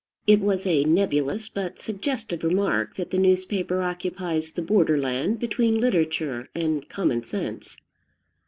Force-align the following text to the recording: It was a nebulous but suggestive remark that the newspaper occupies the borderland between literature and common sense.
It 0.25 0.39
was 0.39 0.65
a 0.65 0.83
nebulous 0.83 1.47
but 1.47 1.79
suggestive 1.79 2.43
remark 2.43 2.95
that 2.95 3.11
the 3.11 3.19
newspaper 3.19 3.83
occupies 3.83 4.51
the 4.51 4.63
borderland 4.63 5.37
between 5.39 5.79
literature 5.79 6.49
and 6.55 6.89
common 6.89 7.21
sense. 7.23 7.77